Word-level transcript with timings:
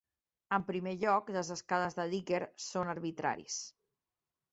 En 0.55 0.63
primer 0.69 0.93
lloc, 1.01 1.27
les 1.35 1.51
escales 1.55 1.97
de 1.99 2.05
Likert 2.13 2.63
són 2.69 2.91
arbitraris. 2.95 3.59